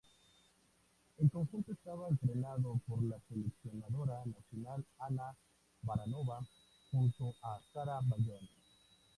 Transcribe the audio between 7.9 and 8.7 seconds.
Bayón.